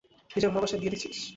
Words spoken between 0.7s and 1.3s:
বিয়ে দেখছিস?